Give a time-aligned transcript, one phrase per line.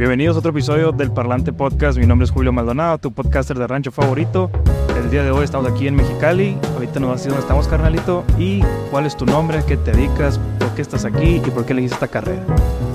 [0.00, 1.98] Bienvenidos a otro episodio del Parlante Podcast.
[1.98, 4.50] Mi nombre es Julio Maldonado, tu podcaster de rancho favorito.
[4.96, 6.56] El día de hoy estamos aquí en Mexicali.
[6.72, 8.24] Ahorita nos vas a decir dónde estamos, carnalito.
[8.38, 11.74] Y cuál es tu nombre, qué te dedicas, por qué estás aquí y por qué
[11.74, 12.42] elegiste esta carrera.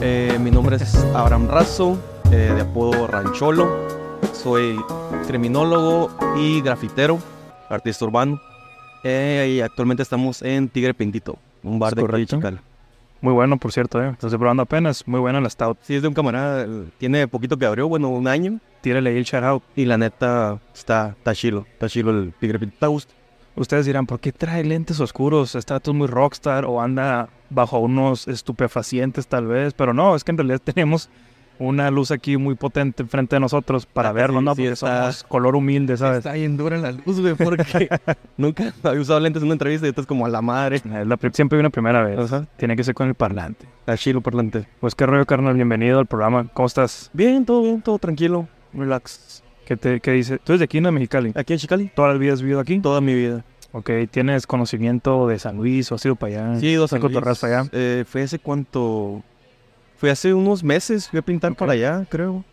[0.01, 1.99] Eh, mi nombre es Abraham Razo,
[2.31, 3.69] eh, de apodo Rancholo.
[4.33, 4.75] Soy
[5.27, 6.09] criminólogo
[6.39, 7.19] y grafitero,
[7.69, 8.41] artista urbano.
[9.03, 12.25] Eh, y actualmente estamos en Tigre Pintito, un bar de.
[12.25, 12.63] Chicala.
[13.21, 14.11] Muy bueno, por cierto, ¿eh?
[14.11, 15.07] Estoy probando apenas.
[15.07, 15.77] Muy bueno la Stout.
[15.81, 18.59] Sí, es de un camarada, tiene poquito que abrió, bueno, un año.
[18.81, 19.63] Tírale ahí el shout out.
[19.75, 22.59] Y la neta, está, está chilo, está chilo el Tigre.
[22.65, 23.13] Está gusto.
[23.55, 25.55] Ustedes dirán, ¿por qué trae lentes oscuros?
[25.55, 29.73] ¿Está todo muy rockstar o anda bajo unos estupefacientes tal vez?
[29.73, 31.09] Pero no, es que en realidad tenemos
[31.59, 34.55] una luz aquí muy potente enfrente de nosotros para Ah, verlo, ¿no?
[34.55, 36.19] sí, Porque está- somos color humilde, ¿sabes?
[36.19, 37.87] Está bien dura la luz, güey, porque
[38.37, 40.77] nunca había usado lentes en una entrevista y esto es como a la madre.
[40.77, 42.29] Es la pri- siempre hay una primera vez.
[42.57, 43.65] Tiene que ser con el parlante.
[43.79, 44.67] Está chilo parlante.
[44.79, 45.53] Pues qué rollo, carnal.
[45.55, 46.47] Bienvenido al programa.
[46.53, 47.09] ¿Cómo estás?
[47.13, 49.43] Bien, todo bien, todo tranquilo, relax.
[49.65, 50.37] ¿Qué, te, qué dice?
[50.37, 51.31] ¿Tú eres de aquí, de Mexicali?
[51.35, 52.79] Aquí en Chicali, ¿Toda la vida has vivido aquí?
[52.79, 53.43] toda mi vida.
[53.71, 56.59] Ok, ¿tienes conocimiento de San Luis o has ido para allá?
[56.59, 57.69] Sí, dos ¿Qué cotorreas para allá?
[57.73, 59.21] Eh, fue hace cuánto.
[59.97, 61.07] Fue hace unos meses.
[61.09, 61.57] Fui a pintar Ok.
[61.59, 62.43] para allá, creo.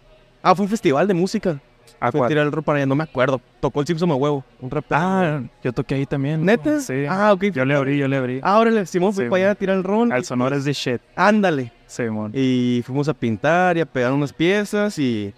[0.43, 1.61] Ah, fue un festival de música.
[2.01, 3.41] ¿A Fui a tirar el rol para allá, no me acuerdo.
[3.61, 4.45] Tocó el Simpson a huevo.
[4.61, 5.01] Un rapero.
[5.01, 6.45] Ah, yo toqué ahí también.
[6.45, 6.81] ¿neta?
[6.81, 7.05] Sí.
[7.09, 7.45] Ah, ok.
[7.53, 8.41] Yo le abrí, yo le abrí.
[8.43, 10.11] Ah, órale, Simón fui Sí, para allá a tirar el rol.
[10.11, 11.01] Al sonor pues, es de shit.
[11.15, 11.73] Ándale.
[11.87, 12.33] Simón.
[12.35, 15.33] Y fuimos a pintar y a pegar unas piezas y.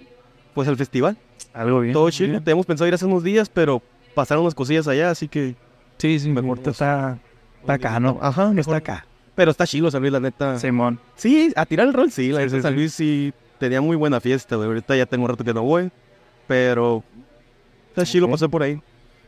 [0.54, 1.18] Pues al festival.
[1.52, 1.92] Algo bien.
[1.92, 2.40] Todo chido.
[2.40, 3.82] Teníamos pensado ir hace unos días, pero
[4.14, 5.56] pasaron unas cosillas allá, así que.
[5.98, 7.18] Sí, sí, Mejor nos- está,
[7.60, 8.18] está acá, ¿no?
[8.22, 8.76] Ajá, Está mejor.
[8.76, 9.06] acá.
[9.34, 10.58] Pero está chido San Luis, la neta.
[10.58, 11.00] Simón.
[11.16, 12.28] Sí, a tirar el rol, sí.
[12.30, 12.74] La Sí, neta, sí, San.
[12.74, 14.68] Luis sí tenía muy buena fiesta, güey.
[14.68, 15.90] Ahorita ya tengo un rato que no voy.
[16.46, 17.02] Pero
[17.90, 18.80] está chido pasar por ahí.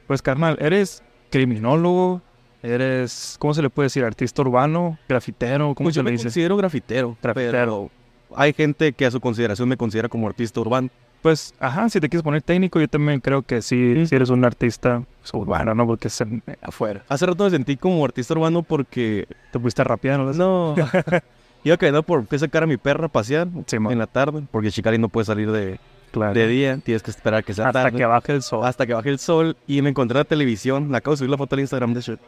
[0.07, 2.23] Pues, carnal, eres criminólogo,
[2.63, 4.05] eres, ¿cómo se le puede decir?
[4.05, 6.25] Artista urbano, grafitero, ¿cómo Pues se yo le me dice?
[6.25, 7.17] considero grafitero.
[7.23, 7.51] Grafitero.
[7.53, 7.91] Pero
[8.37, 10.89] hay gente que a su consideración me considera como artista urbano.
[11.23, 14.45] Pues, ajá, si te quieres poner técnico, yo también creo que sí, sí eres un
[14.45, 15.87] artista pues, urbano, ¿no?
[15.87, 17.03] Porque es en- afuera.
[17.09, 19.27] Hace rato me sentí como artista urbano porque...
[19.51, 20.33] Te pusiste rápido, ¿no?
[20.33, 20.75] No...
[21.65, 24.45] Iba caminando por qué sacar a mi perra a pasear Simón, en la tarde.
[24.53, 25.81] Porque Chicali no puede salir de,
[26.13, 26.33] claro.
[26.33, 26.79] de día.
[26.85, 27.99] Tienes que esperar que sea Hasta tarde.
[27.99, 28.65] que baje el sol.
[28.65, 30.93] hasta que baje el sol y me encontré en la televisión.
[30.93, 32.21] Le acabo de subir la foto al Instagram de shit.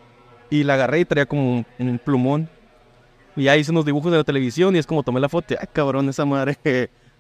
[0.51, 2.49] Y la agarré y traía como un, un plumón.
[3.37, 5.55] Y ahí hice unos dibujos de la televisión y es como tomé la foto.
[5.61, 6.57] Ay, cabrón, esa madre.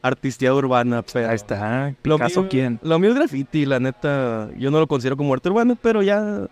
[0.02, 1.02] Artistía urbana.
[1.12, 1.94] Pero Ahí está.
[2.04, 2.78] Lo ¿Picasso mío- quién?
[2.82, 4.48] Lo mío es graffiti, la neta.
[4.58, 6.46] Yo no lo considero como arte urbano, pero ya.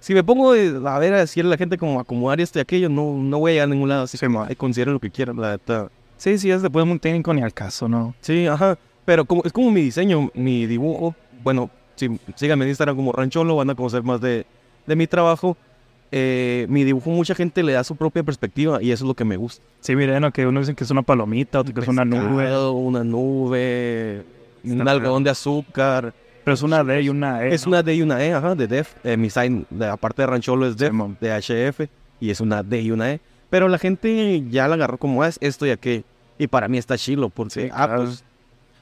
[0.00, 2.62] Si me pongo eh, a ver a decirle a la gente como acomodar esto y
[2.62, 4.02] aquello, no, no voy a llegar a ningún lado.
[4.04, 4.46] Así que Simón.
[4.48, 5.88] ay, consideren lo que quieran, la neta.
[6.18, 8.14] Sí, sí, es después muy técnico ni al caso, ¿no?
[8.20, 8.78] Sí, ajá.
[9.04, 11.14] Pero como, es como mi diseño, mi dibujo.
[11.42, 14.46] Bueno, si síganme en Instagram como Rancholo, van a conocer más de,
[14.86, 15.56] de mi trabajo.
[16.16, 19.24] Eh, mi dibujo, mucha gente le da su propia perspectiva y eso es lo que
[19.24, 19.64] me gusta.
[19.80, 22.56] Sí, miren, que uno dice que es una palomita, otro que es una nube.
[22.70, 24.22] Una nube,
[24.62, 26.14] un Está algodón de azúcar.
[26.44, 27.52] Pero es una D y una E.
[27.54, 27.70] Es ¿no?
[27.70, 28.94] una D y una E, ajá, de Def.
[29.02, 31.16] Eh, mi sign, de, aparte de Rancholo, es Def, Simón.
[31.20, 31.88] de HF,
[32.20, 33.20] y es una D y una E.
[33.50, 36.04] Pero la gente ya la agarró como "Ah, es esto y aquello.
[36.38, 38.04] Y para mí está chilo, porque, Sí, ah, claro.
[38.04, 38.22] pues,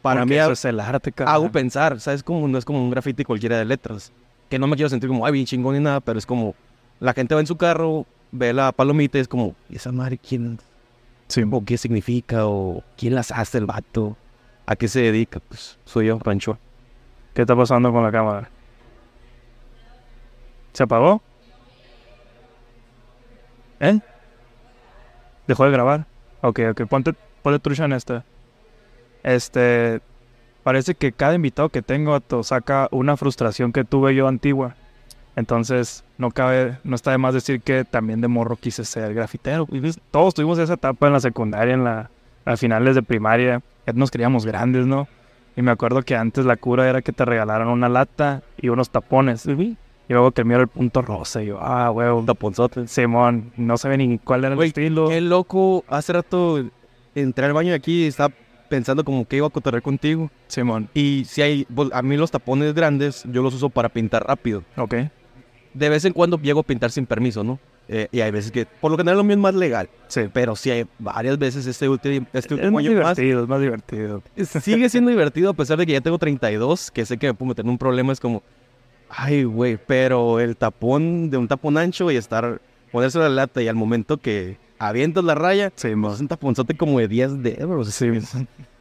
[0.02, 2.22] para Porque mí eso es el arte, hago pensar, ¿sabes?
[2.22, 4.12] Como no es como un graffiti cualquiera de letras.
[4.50, 6.54] Que no me quiero sentir como, ay, bien chingón ni nada, pero es como,
[7.02, 10.18] la gente va en su carro, ve la palomita y es como, ¿y esa madre
[10.18, 10.60] quién?
[11.26, 11.42] Sí.
[11.50, 12.46] ¿O qué significa?
[12.46, 14.16] ¿O quién las hace el vato?
[14.66, 15.40] ¿A qué se dedica?
[15.40, 16.58] Pues soy yo, Rancho.
[17.34, 18.48] ¿Qué está pasando con la cámara?
[20.72, 21.20] ¿Se apagó?
[23.80, 23.98] ¿Eh?
[25.48, 26.06] ¿Dejó de grabar?
[26.40, 28.24] Ok, ok, ponte, ponte trucha en esta.
[29.24, 30.00] Este,
[30.62, 34.76] parece que cada invitado que tengo vato, saca una frustración que tuve yo antigua.
[35.36, 39.66] Entonces, no cabe, no está de más decir que también de morro quise ser grafitero.
[39.66, 42.10] Pues, Todos tuvimos esa etapa en la secundaria, en la,
[42.44, 43.62] a finales de primaria.
[43.86, 45.08] Ya nos creíamos grandes, ¿no?
[45.56, 48.90] Y me acuerdo que antes la cura era que te regalaran una lata y unos
[48.90, 49.46] tapones.
[49.46, 49.76] Y
[50.08, 51.42] luego que el mío era el punto rosa.
[51.42, 52.24] Y yo, ah, huevo.
[52.24, 52.86] Taponzote.
[52.86, 55.08] Simón, no sabía ni cuál era el estilo.
[55.08, 56.62] Qué loco, hace rato
[57.14, 58.34] entré al baño de aquí y estaba
[58.68, 60.30] pensando como que iba a cotorrear contigo.
[60.46, 64.26] Simón, Y si hay, pues, a mí los tapones grandes, yo los uso para pintar
[64.26, 64.62] rápido.
[64.76, 64.94] ok.
[65.74, 67.58] De vez en cuando llego a pintar sin permiso, ¿no?
[67.88, 69.88] Eh, y hay veces que, por lo general lo mío es más legal.
[70.08, 70.22] Sí.
[70.32, 73.16] Pero sí hay varias veces este último, este Es último más año más.
[73.16, 74.22] divertido, es más divertido.
[74.62, 77.48] Sigue siendo divertido a pesar de que ya tengo 32, que sé que me puedo
[77.50, 78.12] meter en un problema.
[78.12, 78.42] Es como,
[79.08, 82.60] ay, güey, pero el tapón de un tapón ancho y estar,
[82.92, 86.12] ponerse la lata y al momento que avientas la raya, pues, Simón.
[86.14, 87.88] es un taponzote como de 10 dedos.
[87.94, 88.06] Sí.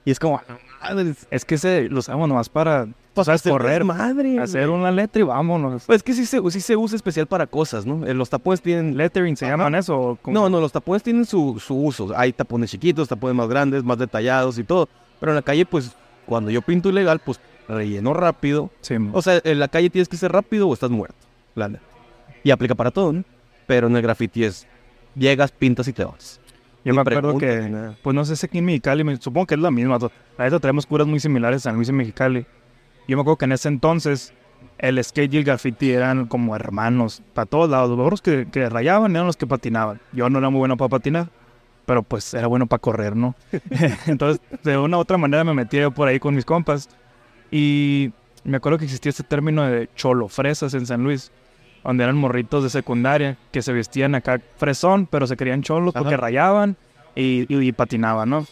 [0.06, 0.58] Y es como, "Ah,
[0.96, 3.42] madres, Es que ese lo usamos nomás para pues, ¿sabes?
[3.42, 4.40] hacer correr, madre.
[4.40, 5.84] hacer una letra y vámonos.
[5.86, 8.06] Pues es que sí se, sí se usa especial para cosas, ¿no?
[8.06, 8.96] Eh, Los tapones tienen...
[8.98, 9.54] Lettering, ¿se Ajá.
[9.58, 9.98] llaman eso?
[10.00, 10.20] o?
[10.32, 12.12] No, no, los tapones tienen su, su uso.
[12.16, 14.88] Hay tapones chiquitos, tapones más grandes, más detallados y todo.
[15.20, 15.92] Pero en la calle, pues,
[16.26, 18.70] cuando yo pinto ilegal, pues relleno rápido.
[18.82, 18.96] Sí.
[19.14, 21.16] O sea, en la calle tienes que ser rápido o estás muerto.
[21.56, 21.84] La neta.
[22.44, 23.24] Y aplica para todo, ¿no?
[23.68, 24.68] Pero en el graffiti es
[25.16, 26.40] llegas, pintas y te vas.
[26.84, 29.62] Yo me acuerdo que, pues no sé si aquí en Mexicali, me- supongo que es
[29.62, 30.00] la misma.
[30.38, 32.46] La neta traemos curas muy similares a San Luis y Mexicali.
[33.08, 34.34] Yo me acuerdo que en ese entonces
[34.78, 37.90] el skate y el graffiti eran como hermanos para todos lados.
[37.90, 40.00] Los burros que, que rayaban eran los que patinaban.
[40.14, 41.28] Yo no era muy bueno para patinar,
[41.86, 43.36] pero pues era bueno para correr, ¿no?
[44.08, 46.90] entonces, de una u otra manera me metía yo por ahí con mis compas.
[47.52, 48.12] Y
[48.44, 51.32] me acuerdo que existía este término de cholo fresas en San Luis,
[51.84, 56.14] donde eran morritos de secundaria que se vestían acá fresón, pero se querían cholos porque
[56.16, 56.22] Ajá.
[56.22, 56.78] rayaban
[57.16, 58.46] y, y- y patinaban, ¿no?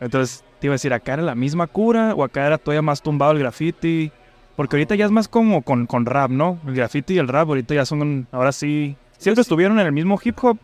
[0.00, 3.02] Entonces, te iba a decir, acá era la misma cura o acá era todavía más
[3.02, 4.12] tumbado el graffiti.
[4.56, 6.58] Porque ahorita ya es más como con, con rap, ¿no?
[6.66, 10.18] El graffiti y el rap ahorita ya son, ahora sí, siempre estuvieron en el mismo
[10.22, 10.58] hip hop,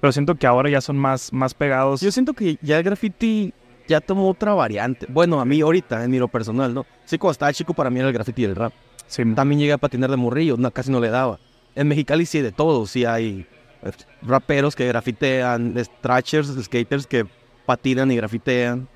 [0.00, 2.02] pero siento que ahora ya son más, más pegados.
[2.02, 3.54] Yo siento que ya el graffiti
[3.88, 5.06] ya tomó otra variante.
[5.08, 6.84] Bueno, a mí ahorita, en mi lo personal, ¿no?
[7.06, 8.72] Sí, cuando estaba chico, para mí era el graffiti y el rap.
[9.06, 11.40] Sí, También llegué a patinar de morrillo, no, casi no le daba.
[11.74, 13.46] En Mexicali sí de todo, sí hay
[13.82, 13.90] eh,
[14.20, 17.24] raperos que grafitean, trashers, skaters que
[17.64, 18.88] patinan y grafitean.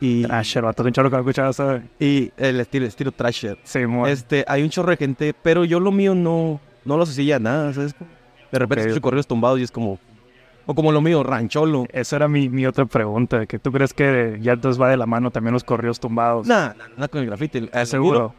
[0.00, 1.82] Y, Trasher, vato, un chorro que no escuchaba, ¿sabes?
[1.98, 3.56] y el estilo, estilo trasher.
[3.64, 7.32] Sí, Este, hay un chorro de gente, pero yo lo mío no, no lo asocié
[7.34, 7.94] a nada, ¿sabes?
[8.52, 8.86] De repente Ok.
[8.88, 9.98] escucho corridos tumbados y es como...
[10.68, 11.86] O como lo mío, rancholo.
[11.92, 15.06] Esa era mi, mi otra pregunta, que tú crees que ya entonces va de la
[15.06, 16.46] mano también los corridos tumbados.
[16.46, 17.70] Nada, nada con el grafiti.
[17.72, 18.34] eh, seguro.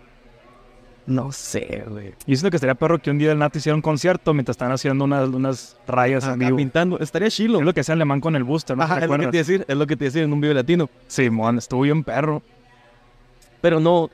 [1.08, 2.14] No sé, güey.
[2.26, 4.74] Y siento que estaría perro que un día el Nati hiciera un concierto mientras están
[4.74, 6.58] haciendo unas, unas rayas en vivo.
[6.58, 7.00] pintando.
[7.00, 7.60] Estaría chilo.
[7.60, 8.84] Es lo que hacía Alemán con el booster, ¿no?
[8.84, 10.34] Ajá, ¿Te es lo que te decir, es lo que te iba a decir en
[10.34, 10.90] un video latino.
[11.08, 12.42] Sí, mon, estuvo bien perro.
[13.62, 14.10] Pero no.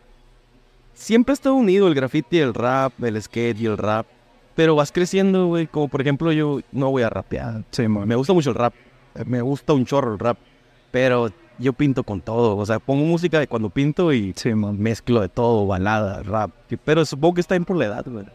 [0.93, 4.05] Siempre ha estado unido el graffiti, el rap, el skate y el rap.
[4.55, 5.65] Pero vas creciendo, güey.
[5.65, 7.63] Como por ejemplo, yo no voy a rapear.
[7.71, 8.07] Sí, mon.
[8.07, 8.75] Me gusta mucho el rap.
[9.25, 10.37] Me gusta un chorro el rap.
[10.91, 12.57] Pero yo pinto con todo.
[12.57, 16.51] O sea, pongo música de cuando pinto y Sí, mezclo de todo, balada, rap.
[16.83, 18.25] Pero supongo que está bien por la edad, güey.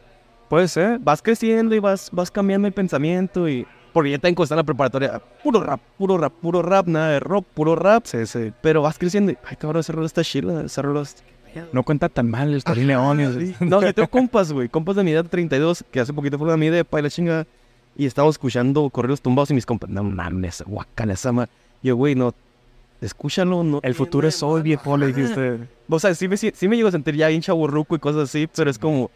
[0.49, 0.99] Puede ser.
[0.99, 3.67] Vas creciendo y vas, vas cambiando el pensamiento y...
[3.93, 5.21] Porque ya te en la preparatoria.
[5.43, 8.05] Puro rap, puro rap, puro rap, nada de rock, puro rap.
[8.05, 8.53] Sí, sí.
[8.61, 9.39] Pero vas creciendo y...
[9.45, 11.23] Ay, cabrón, ese rol está chila, ese rol está...
[11.73, 13.35] No cuenta tan mal el Torín León.
[13.39, 13.55] Sí.
[13.61, 14.69] No, yo tengo compas, güey.
[14.69, 17.47] Compas de mi edad 32 que hace poquito fueron a mi depa y la chinga.
[17.97, 21.49] Y estábamos escuchando correos tumbados y mis compas, no mames, guacala esa ma-".
[21.83, 22.33] Yo, güey, no,
[23.01, 23.81] escúchalo, no.
[23.83, 25.69] El futuro es hoy, viejo, le dijiste.
[25.91, 28.25] O sea, sí me, sí, sí me llego a sentir ya bien chaburruco y cosas
[28.25, 29.11] así, pero es como,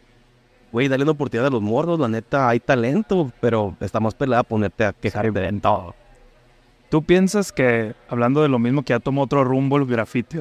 [0.71, 4.41] güey, dale una oportunidad a los morros, la neta, hay talento, pero está más pelada
[4.41, 5.93] ponerte a quejar de todo.
[6.89, 10.39] ¿Tú piensas que, hablando de lo mismo que ya tomó otro rumbo el graffiti,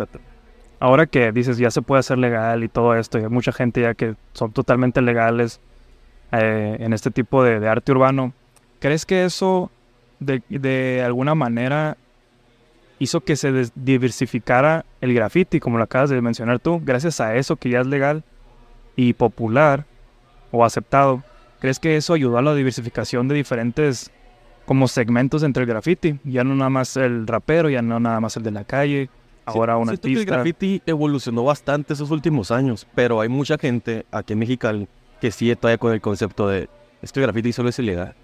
[0.80, 3.82] ahora que dices ya se puede hacer legal y todo esto, y hay mucha gente
[3.82, 5.60] ya que son totalmente legales
[6.32, 8.32] eh, en este tipo de, de arte urbano,
[8.78, 9.70] ¿crees que eso
[10.18, 11.98] de, de alguna manera
[13.02, 17.56] hizo que se diversificara el graffiti, como lo acabas de mencionar tú, gracias a eso
[17.56, 18.22] que ya es legal
[18.94, 19.86] y popular
[20.52, 21.24] o aceptado?
[21.58, 24.12] ¿Crees que eso ayudó a la diversificación de diferentes
[24.66, 26.20] como segmentos entre el graffiti?
[26.22, 29.10] Ya no nada más el rapero, ya no nada más el de la calle,
[29.46, 30.34] ahora un Siento que el artista.
[30.36, 34.88] graffiti evolucionó bastante esos últimos años, pero hay mucha gente aquí en Mexicali
[35.20, 36.68] que sigue todavía con el concepto de
[37.00, 38.14] es que el graffiti solo es ilegal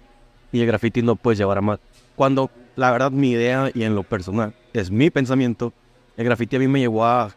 [0.53, 1.79] y el graffiti no puedes llevar a más.
[2.15, 5.73] Cuando la verdad mi idea y en lo personal es mi pensamiento,
[6.17, 7.31] el graffiti a mí me llevó a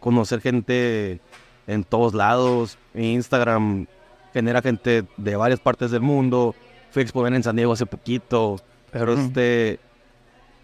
[0.00, 1.20] conocer gente
[1.66, 3.86] en todos lados, Instagram
[4.32, 6.54] genera gente de varias partes del mundo,
[6.90, 9.80] fui a exponer en San Diego hace poquito, pero este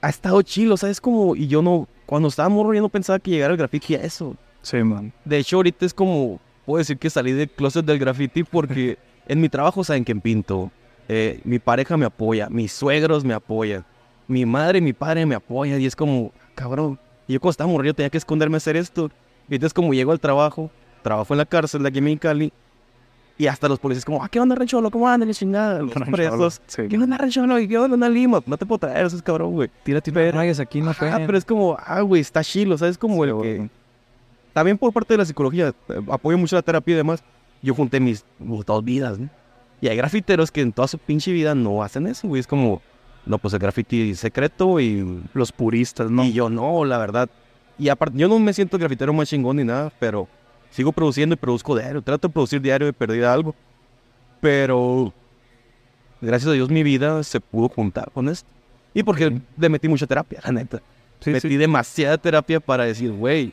[0.00, 1.00] ha estado chilo, ¿sabes?
[1.00, 4.02] Como, y yo no, cuando estaba morro yo no pensaba que llegara el graffiti a
[4.02, 4.37] eso.
[4.61, 5.12] Sí, man.
[5.25, 9.40] De hecho, ahorita es como, puedo decir que salí del closet del graffiti porque en
[9.40, 10.71] mi trabajo saben que pinto.
[11.09, 13.85] Eh, mi pareja me apoya, mis suegros me apoyan,
[14.28, 16.99] mi madre y mi padre me apoyan y es como, cabrón.
[17.26, 19.11] Y yo cuando estaba morrido tenía que esconderme a hacer esto.
[19.49, 20.71] Y entonces como llego al trabajo,
[21.02, 22.52] trabajo en la cárcel de aquí en Mexicali
[23.37, 24.90] y hasta los policías como, ah, ¿qué onda, Rancholo?
[24.90, 25.28] ¿Cómo andan?
[25.28, 25.81] La chingada.
[25.83, 26.62] Los Rancholo, presos.
[26.66, 26.83] sí.
[26.88, 27.59] ¿Qué onda, Rancholo?
[27.59, 28.40] ¿Y qué onda, lima?
[28.47, 29.71] No te puedo traer, eso es cabrón, güey.
[29.83, 32.97] Tírate Pero- rayas aquí, no Ah, pero es como, ah, güey, está chilo, ¿sabes?
[32.97, 33.69] Como el que...
[34.52, 37.25] También por parte de la psicología, eh, apoyo mucho la terapia y demás.
[37.61, 39.28] Yo junté mis dos vidas, ¿no?
[39.81, 42.38] Y hay grafiteros que en toda su pinche vida no hacen eso, güey.
[42.38, 42.81] Es como,
[43.26, 46.25] no, pues el graffiti secreto y, Los puristas, ¿no?
[46.25, 47.28] y yo no, la verdad.
[47.78, 50.28] Y aparte, yo no me siento grafitero más chingón ni nada, pero
[50.71, 52.02] sigo produciendo y produzco diario.
[52.02, 53.54] Trato de producir diario de perdida algo.
[54.40, 55.12] Pero,
[56.21, 58.49] gracias a Dios, mi vida se pudo juntar con esto.
[58.93, 59.33] Y porque Ok.
[59.59, 60.81] le metí mucha terapia, la neta
[61.21, 61.57] Sí, metí sí.
[61.57, 63.52] demasiada terapia para decir, güey,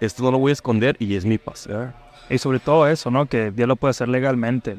[0.00, 1.94] esto no lo voy a esconder y es mi pasar.
[2.30, 3.26] Y sobre todo eso, ¿no?
[3.26, 4.78] Que ya lo puede hacer legalmente.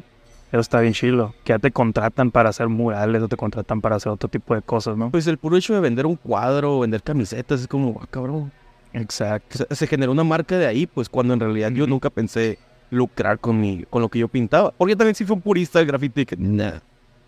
[0.56, 1.34] Eso está bien chilo.
[1.44, 4.62] Que ya te contratan para hacer murales o te contratan para hacer otro tipo de
[4.62, 5.12] cosas, ¿no?
[5.12, 8.54] Pues el puro hecho de vender un cuadro o vender camisetas es como, ah, cabrón.
[8.94, 9.66] Exacto.
[9.70, 12.58] Se, se generó una marca de ahí, pues cuando en realidad yo nunca pensé
[12.90, 14.72] lucrar con, mi, con lo que yo pintaba.
[14.72, 16.80] Porque también sí fui un purista del graffiti que, nah,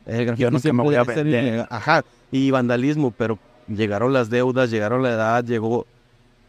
[0.06, 1.68] el graffiti Yo nunca siempre me voy a vender.
[1.70, 5.86] Ajá, y vandalismo, pero llegaron las deudas, llegaron la edad, llegó...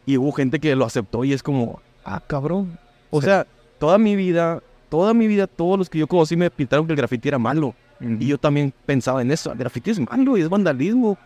[0.05, 2.79] Y hubo gente que lo aceptó y es como, ah, cabrón.
[3.11, 3.25] O Sí.
[3.25, 3.45] sea,
[3.79, 6.97] toda mi vida, toda mi vida, todos los que yo conocí me pintaron que el
[6.97, 7.73] graffiti era malo.
[8.01, 11.17] Y yo también pensaba en eso, el graffiti es malo y es vandalismo.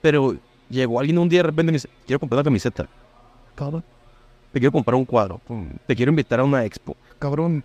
[0.00, 0.36] Pero
[0.68, 2.88] llegó alguien un día de repente y me dice, quiero comprar una camiseta.
[3.54, 3.84] Cabrón.
[4.52, 5.40] Te quiero comprar un cuadro.
[5.86, 6.96] Te quiero invitar a una expo.
[7.18, 7.62] Cabrón.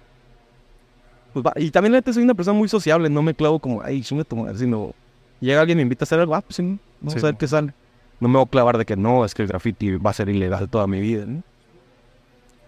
[1.34, 1.54] Pues va.
[1.56, 4.24] Y también la neta soy una persona muy sociable, no me clavo como, ay, chinga
[4.24, 4.94] tu madre, sino
[5.40, 7.38] llega alguien y me invita a hacer algo, ah, pues sí, vamos Sí, a ver
[7.38, 7.74] qué sale.
[8.20, 10.30] No me voy a clavar de que no, es que el graffiti va a ser
[10.30, 11.26] ilegal toda mi vida.
[11.26, 11.44] ¿no?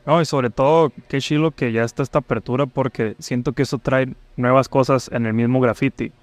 [0.07, 3.77] No, y sobre todo, qué chilo que ya está esta apertura porque siento que eso
[3.77, 6.13] trae nuevas cosas en el mismo graffiti.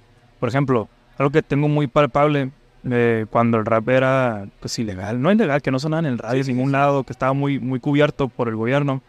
[0.41, 0.89] Por ejemplo,
[1.19, 2.51] algo que tengo muy palpable
[2.91, 6.41] eh, cuando el rap era pues ilegal, no ilegal, que no sonaba en el radio
[6.41, 9.03] en ningún lado, que estaba muy, muy cubierto por el gobierno,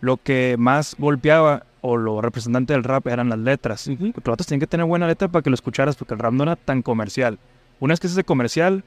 [0.00, 3.84] lo que más golpeaba o lo representante del rap eran las letras.
[3.84, 6.32] Porque los vatos tenían que tener buena letra para que lo escucharas porque el rap
[6.32, 7.38] no era tan comercial.
[7.78, 8.84] Una vez que se hace comercial,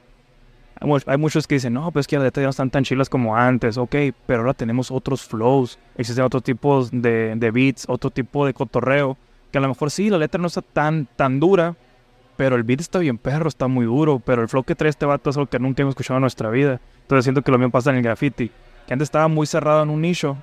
[0.80, 2.84] hay mu- hay muchos que dicen, no, pues que las letras ya no están tan
[2.84, 3.94] chilas como antes, ok,
[4.26, 9.16] pero ahora tenemos otros flows, existen otros tipos de, de beats, otro tipo de cotorreo,
[9.50, 11.76] que a lo mejor sí, la letra no está tan, tan dura,
[12.36, 15.06] pero el beat está bien perro, está muy duro, pero el flow que trae este
[15.06, 16.80] vato es algo que nunca hemos escuchado en nuestra vida.
[17.02, 18.50] Entonces siento que lo mismo pasa en el graffiti,
[18.86, 20.36] que antes estaba muy cerrado en un nicho,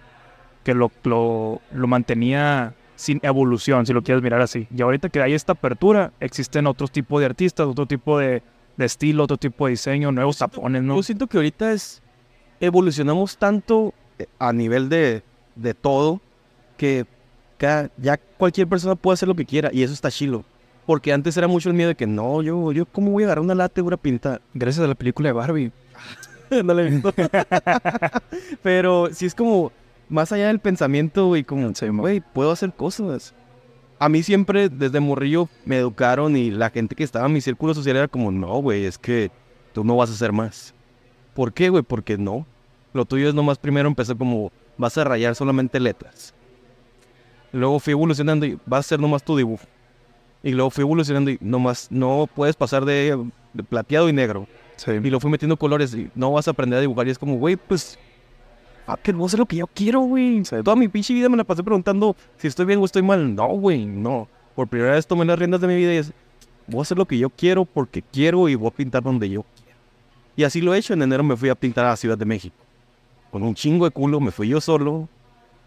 [0.64, 4.68] que lo, lo, lo mantenía sin evolución, si lo quieres mirar así.
[4.74, 8.44] Y ahorita que hay esta apertura, existen otros tipos de artistas, otro tipo de,
[8.80, 10.96] de estilo, otro tipo de diseño, nuevos tapones, ¿no?
[10.96, 12.02] Yo siento que ahorita es.
[12.62, 15.22] Evolucionamos tanto eh, a nivel de,
[15.56, 16.20] de todo
[16.78, 17.06] que
[17.58, 20.44] ca- ya cualquier persona puede hacer lo que quiera y eso está chilo.
[20.86, 23.44] Porque antes era mucho el miedo de que no, yo, yo, ¿cómo voy a agarrar
[23.44, 24.42] una lata y voy a pintar?
[24.54, 25.72] Gracias a la película de Barbie.
[26.64, 27.14] no la he visto.
[28.64, 29.72] Pero sí es como
[30.10, 33.34] más allá del pensamiento y como, güey, puedo hacer cosas.
[34.00, 37.74] A mí siempre, desde morrillo, me educaron y la gente que estaba en mi círculo
[37.74, 39.30] social era como, no, güey, es que
[39.74, 40.74] tú no vas a hacer más.
[41.34, 41.84] ¿Por qué, güey?
[41.84, 42.48] Porque no.
[42.94, 46.34] Lo tuyo es nomás primero empezó como, vas a rayar solamente letras.
[47.52, 49.66] Luego fui evolucionando y vas a hacer nomás tu dibujo.
[50.44, 53.22] Y luego fui evolucionando y nomás no puedes pasar de,
[53.54, 54.48] de plateado y negro.
[54.78, 54.92] Sí.
[54.92, 57.06] Y lo fui metiendo colores y no vas a aprender a dibujar.
[57.08, 58.00] Y es como, güey, pues.
[58.90, 60.42] Fuck it, voy a hacer lo que yo quiero, güey.
[60.44, 63.36] Toda mi pinche vida me la pasé preguntando si estoy bien o estoy mal.
[63.36, 64.28] No, güey, no.
[64.56, 66.12] Por primera vez tomé las riendas de mi vida y es.
[66.68, 69.44] Voy a hacer lo que yo quiero porque quiero y voy a pintar donde yo
[69.56, 69.78] quiero.
[70.36, 70.94] Y así lo he hecho.
[70.94, 72.56] En enero me fui a pintar a la Ciudad de México.
[73.32, 75.08] Con un chingo de culo, me fui yo solo.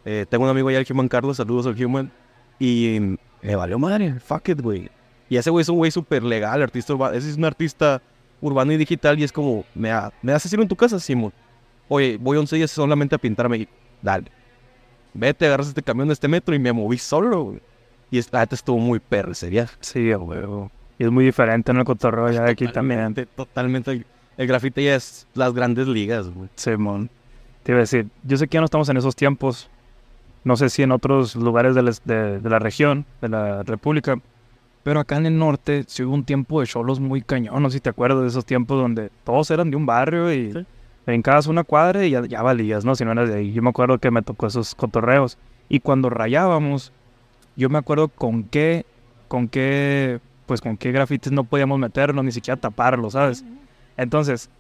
[0.05, 1.37] Eh, tengo un amigo allá, el Human Carlos.
[1.37, 2.11] Saludos al Human.
[2.59, 2.99] Y
[3.43, 4.19] me valió madre.
[4.21, 4.91] Fuck it, güey.
[5.29, 7.14] Y ese güey es un güey súper legal, artista urbano.
[7.17, 8.02] Ese es un artista
[8.41, 11.33] urbano y digital y es como, ¿me, da- ¿me das hacerlo en tu casa, Simón?
[11.94, 13.70] Oye, voy 11 días solamente a pintar a México.
[14.00, 14.25] Dale.
[15.14, 17.61] Vete, agarras este camión de este metro y me moví solo, güey.
[18.11, 19.76] Y es- la neta estuvo muy perro ese viaje.
[19.80, 20.70] Sí, huevo.
[20.99, 23.14] Y es muy diferente en el cotorreo ya de aquí también.
[23.37, 23.90] Totalmente.
[23.90, 24.06] El,
[24.38, 26.49] el grafite ya es las grandes ligas, güey.
[26.54, 27.11] Simón.
[27.62, 29.68] Te iba a decir, yo sé que ya no estamos en esos tiempos.
[30.44, 34.16] No sé si en otros lugares de, les- de- de la región, de la república.
[34.82, 37.62] Pero acá en el norte sí hubo un tiempo de cholos muy cañón.
[37.62, 40.52] No sé si te acuerdas de esos tiempos donde todos eran de un barrio y
[40.52, 40.66] Sí.
[41.06, 42.94] Brincabas una cuadra y ya, ya valías, ¿no?
[42.94, 43.52] Si no eras de ahí.
[43.52, 45.38] Yo me acuerdo que me tocó esos cotorreos.
[45.68, 46.92] Y cuando rayábamos,
[47.56, 48.87] yo me acuerdo con qué,
[49.28, 53.44] con qué, pues con qué grafitis no podíamos meternos, ni siquiera taparlos, ¿sabes?
[53.97, 54.50] Entonces,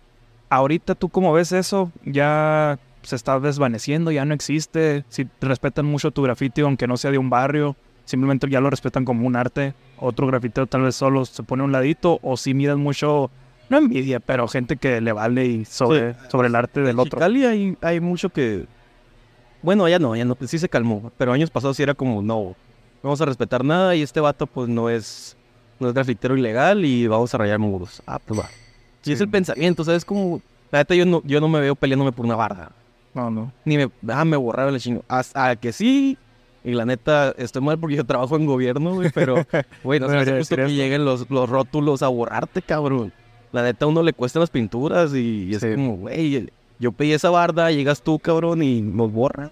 [0.48, 5.04] ahorita tú como ves eso, ya se está desvaneciendo, ya no existe.
[5.08, 9.04] Si respetan mucho tu grafiti, aunque no sea de un barrio, simplemente ya lo respetan
[9.04, 9.74] como un arte.
[9.98, 13.30] Otro grafitero tal vez solo se pone a un ladito, o si miran mucho,
[13.68, 17.18] no envidia, pero gente que le vale y sobre, sobre el arte del En otro.
[17.18, 18.66] Chicali hay, hay mucho que...
[19.62, 21.12] Bueno, ya no, ya no, sí se calmó.
[21.16, 22.54] Pero años pasados sí era como, no, no
[23.02, 25.36] vamos a respetar nada y este vato pues no es,
[25.80, 28.02] no es grafitero ilegal y vamos a rayar muros.
[28.06, 28.48] Ah, pues va.
[29.02, 29.12] Y Sí.
[29.12, 30.04] es el pensamiento, ¿sabes?
[30.04, 30.40] Como,
[30.70, 32.72] la neta yo no, yo no me veo peleándome por una barda.
[33.14, 33.52] No, no.
[33.64, 35.04] Ni me, ah, me borraron el chingo.
[35.08, 36.16] Hasta que sí,
[36.64, 39.34] y la neta estoy mal porque yo trabajo en gobierno, güey, pero,
[39.84, 42.62] güey, no No se me hace debería justo que lleguen los, los rótulos a borrarte,
[42.62, 43.12] cabrón.
[43.52, 45.74] La neta a uno le cuestan las pinturas y, y es Sí.
[45.74, 49.50] como, güey, yo pedí esa barda, llegas tú, cabrón, y nos borras.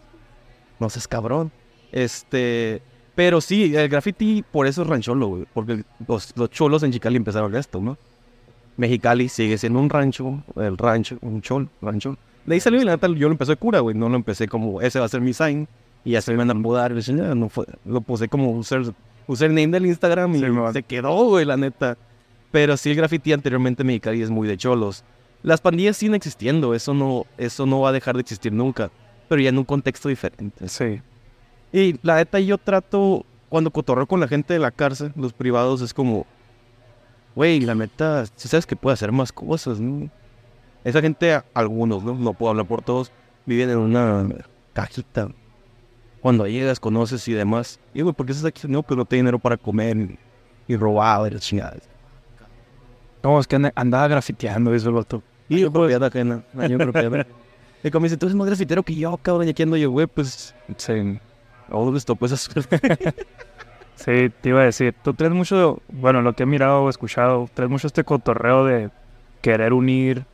[0.79, 1.53] No seas cabrón.
[1.93, 2.81] Este,
[3.15, 7.17] pero sí, el graffiti por eso es rancholo, güey, porque los, los cholos en Chicali
[7.17, 7.99] empezaron esto, ¿no?
[8.77, 12.17] Mexicali sigue siendo un rancho, el rancho, un chol, rancho.
[12.47, 14.49] De ahí salió y la neta yo lo empecé de cura, güey, no lo empecé
[14.49, 15.69] como, ese va a ser mi sign,
[16.05, 18.83] y así me van a no fue, lo puse como user,
[19.27, 21.99] username del Instagram y Sí, se quedó, güey, la neta.
[22.51, 25.05] Pero sí el graffiti anteriormente en Mexicali es muy de cholos.
[25.43, 28.91] las pandillas siguen existiendo, eso no, eso no va a dejar de existir nunca,
[29.29, 30.69] pero ya en un contexto diferente.
[30.69, 31.01] Sí.
[31.73, 35.81] Y la neta yo trato, cuando cotorreo con la gente de la cárcel, los privados,
[35.81, 36.27] es como,
[37.35, 40.11] güey, la neta, si sabes que puede hacer más cosas, ¿no?
[40.83, 42.15] Esa gente, algunos, ¿no?
[42.15, 43.13] No puedo hablar por todos,
[43.47, 44.27] viven en una
[44.73, 45.29] cajita.
[46.21, 47.79] Cuando llegas, conoces y demás.
[47.95, 48.67] Y, güey, ¿por qué estás aquí?
[48.67, 50.19] No, pues no tengo dinero para comer y,
[50.69, 51.90] y robar y las chingadas.
[53.23, 55.23] No, es que anda- andaba grafiteando, dice el vato.
[55.49, 56.43] Y yo propiedad ajena.
[56.59, 57.27] Año propiedad.
[57.83, 59.47] Y como dice, tú eres más grafitero que yo, cabrón.
[59.47, 60.55] Y aquí ando yo, güey, pues...
[60.77, 61.19] Sí.
[61.69, 62.37] ¿Dónde les tocó esa?
[63.95, 67.51] Sí, te iba a decir, tú traes mucho, bueno, lo que he mirado o escuchado,
[67.53, 68.89] traes mucho este cotorreo de
[69.43, 70.25] querer unir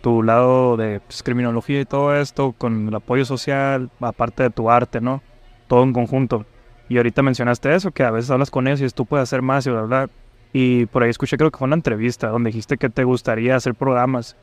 [0.00, 4.68] tu lado de pues, criminología y todo esto con el apoyo social, aparte de tu
[4.68, 5.22] arte, ¿no?
[5.68, 6.44] Todo en conjunto.
[6.88, 9.64] Y ahorita mencionaste eso, que a veces hablas con ellos y tú puedes hacer más
[9.66, 10.10] y bla, bla.
[10.52, 13.74] Y por ahí escuché, creo que fue una entrevista donde dijiste que te gustaría hacer
[13.74, 14.36] programas,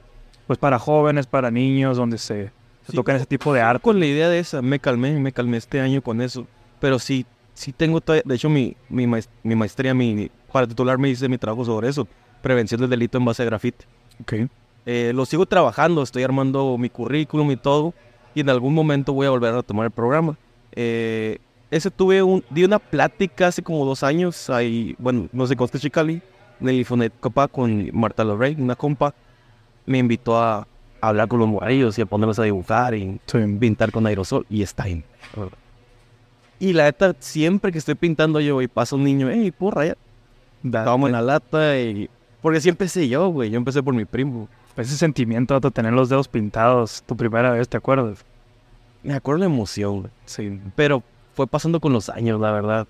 [0.48, 2.46] pues para jóvenes, para niños, donde se,
[2.86, 3.82] se Sí, tocan ese tipo de arte.
[3.82, 6.46] Con la idea de esa, me calmé, me calmé este año con eso.
[6.80, 11.10] Pero sí, sí tengo, de hecho, mi, mi, maes- mi maestría, mi, para titular me
[11.10, 12.08] hice mi trabajo sobre eso.
[12.42, 13.86] Prevención del delito en base a grafite.
[14.22, 14.34] Ok.
[14.86, 17.96] Eh, lo sigo trabajando, estoy armando mi currículum y todo.
[18.36, 20.38] Y en algún momento voy a volver a tomar el programa.
[20.74, 21.40] Eh,
[21.76, 25.68] ese tuve un, di una plática hace como dos años, ahí, bueno, no sé, con
[25.68, 26.22] Chicali,
[26.62, 29.14] en el Infonet Copa con Marta Lorey, una compa.
[29.86, 30.66] Me invitó a,
[31.02, 33.38] hablar con los morrillos y a ponerlos a dibujar y Sí.
[33.60, 35.04] pintar con aerosol y está ahí.
[36.58, 39.98] Y la neta, siempre que estoy pintando yo y pasa un niño, hey, ¿puedo rayar?
[40.64, 42.10] Estábamos en la lata y...
[42.42, 43.50] Porque así empecé yo, güey.
[43.50, 44.48] Yo empecé por mi primo.
[44.78, 48.24] Ese sentimiento de tener los dedos pintados tu primera vez, ¿te acuerdas?
[49.04, 50.12] Me acuerdo la emoción, güey.
[50.26, 50.60] Sí.
[50.76, 51.04] Pero
[51.36, 52.88] fue pasando con los años, la verdad.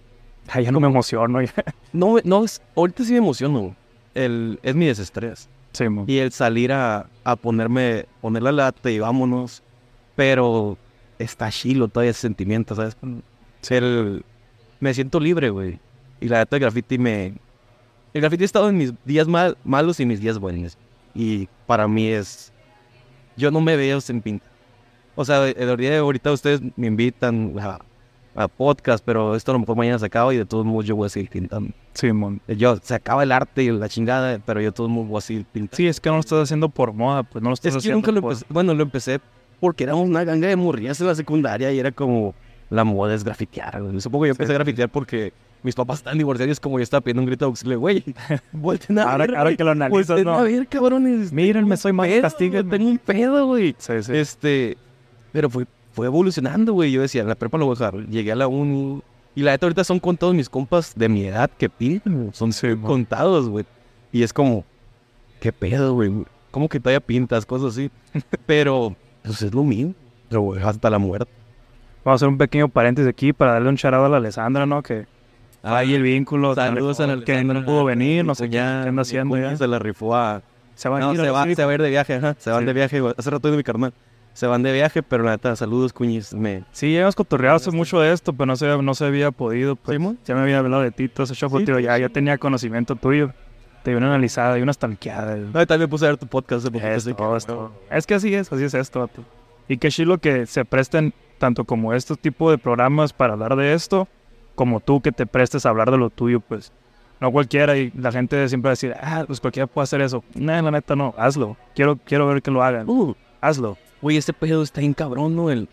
[0.48, 1.42] Ay, ya no me emociono.
[1.42, 1.52] ya.
[1.94, 3.76] No, no, es- ahorita sí me emociono.
[4.14, 5.50] El, es mi desestrés.
[5.74, 6.06] Sí, mo.
[6.08, 9.62] Y el salir a, a ponerme, poner la lata y vámonos.
[10.16, 10.78] Pero
[11.20, 12.96] está chilo todavía ese sentimiento, ¿sabes?
[13.70, 14.24] El-
[14.80, 15.80] me siento libre, güey.
[16.22, 17.34] Y la neta, el graffiti me...
[18.14, 20.78] El graffiti ha estado en mis días mal- malos y mis días buenos.
[21.14, 22.54] Y para mí es...
[23.36, 24.50] Yo no me veo sin pintar.
[25.16, 27.54] O sea, el día de ahorita ustedes me invitan
[28.36, 30.96] a, podcast, pero esto a lo mejor mañana se acaba y de todos modos yo
[30.96, 31.72] voy a seguir pintando.
[31.94, 32.42] Sí, mon.
[32.48, 35.22] Yo, se acaba el arte y la chingada, pero yo de todos modos voy a
[35.22, 35.76] seguir pintando.
[35.78, 37.78] Sí, es que no lo estás haciendo por moda, pues no lo estás Es que
[37.80, 38.46] haciendo nunca lo por- empecé.
[38.54, 39.20] Bueno, lo empecé
[39.60, 42.36] porque éramos una ganga de morrillas en la secundaria y era como
[42.70, 43.82] la moda es grafitear.
[43.82, 44.02] güey.
[44.02, 45.32] Supongo que yo empecé a grafitear porque
[45.64, 48.04] mis papás estaban divorciados como yo estaba pidiendo un grito de auxilio, güey.
[48.52, 50.44] Vuelten a Ahora, ver, ahora que lo analizas, Volteen a ¿no?
[50.44, 51.32] ver, cabrones.
[51.32, 52.78] Mírenme, soy pedo, castíguenme.
[52.78, 53.76] Tengo un pedo, güey.
[53.78, 54.12] Sí, sí.
[54.16, 54.78] Este,
[55.32, 55.66] pero fue,
[55.96, 56.92] fue evolucionando, güey.
[56.92, 58.08] Yo decía, en la prepa lo voy a dejar.
[58.08, 59.02] Llegué a la uni.
[59.34, 62.30] Y la neta, ahorita son contados mis compas de mi edad que pintan.
[62.34, 63.66] Son Sí, contados, güey.
[64.12, 64.64] Y es como,
[65.40, 66.12] ¿qué pedo, güey?
[66.52, 67.46] ¿Cómo que todavía pintas?
[67.46, 67.90] Cosas así.
[68.46, 69.94] pero, pues es lo mío.
[70.30, 71.30] Pero, güey, hasta la muerte.
[72.04, 74.84] Vamos a hacer un pequeño paréntesis aquí para darle un charado a la Alessandra, ¿no?
[74.84, 75.06] Que
[75.64, 76.54] ahí el vínculo.
[76.56, 79.56] Saludos a la Que no pudo venir, no sé qué anda haciendo ya.
[79.58, 80.42] Se la rifó a...
[80.76, 82.36] Se va a No, ir, se ahora va, se va a ir de viaje, ajá.
[82.38, 82.66] Se van Sí.
[82.66, 83.02] de viaje.
[83.18, 83.94] Hace rato de mi carnal.
[84.36, 86.34] Se van de viaje, pero la neta, saludos, cuñis.
[86.34, 86.66] Me...
[86.74, 89.78] Sí, ya hemos cotorreado hace mucho de esto, pero no se, no se había podido.
[89.78, 92.02] Pues, ya me había hablado de ti, todo ese show, Sí, tío, ya, sí.
[92.02, 93.32] ya tenía conocimiento tuyo.
[93.84, 95.38] Te dio una analizada y una stalkeada.
[95.38, 96.66] No, y también puse a ver tu podcast.
[96.66, 99.24] poquito, Es que, todo, es que así es, así es esto, vato.
[99.70, 103.74] Y qué chilo que se presten tanto como este tipo de programas para hablar de
[103.74, 104.10] esto,
[104.56, 106.74] como tú que te prestes a hablar de lo tuyo, pues.
[107.22, 110.26] No cualquiera, y la gente siempre va a decir, ah, pues cualquiera puede hacer eso.
[110.34, 111.56] No, la neta no, hazlo.
[111.74, 112.90] Quiero, quiero ver que lo hagan.
[112.90, 113.78] Uh, Hazlo.
[114.06, 115.50] Güey, este pedo está bien cabrón, ¿no?
[115.50, 115.68] El...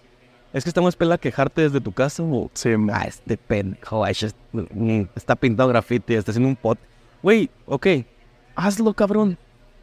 [0.54, 2.50] Es que está más pela quejarte desde tu casa o...
[2.54, 2.70] Sí.
[2.90, 4.06] Ah, este pendejo,
[4.52, 6.78] mm, está pintando graffiti, está haciendo un pot.
[7.22, 7.86] Güey, ok,
[8.54, 9.36] hazlo, cabrón.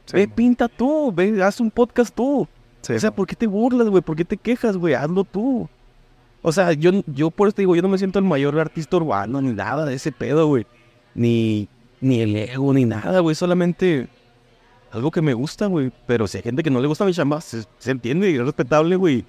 [0.06, 2.48] Sí, ve, pinta tú, ve, haz un podcast tú.
[2.82, 3.12] Sí, o sea.
[3.12, 4.02] ¿por qué te burlas, güey?
[4.02, 4.96] ¿Por qué te quejas, güey?
[4.96, 5.70] Hazlo tú.
[6.42, 8.98] O sea, yo, yo por eso te digo, yo no me siento el mayor artista
[8.98, 10.66] urbano ni nada de ese pedo, güey.
[11.14, 11.68] Ni,
[12.02, 13.36] ni el ego, ni nada, güey.
[13.36, 14.08] Solamente
[14.92, 15.92] algo que me gusta, güey.
[16.08, 18.42] Pero si hay gente que no le gusta mi chamba, se, se entiende y es
[18.42, 19.26] respetable, güey.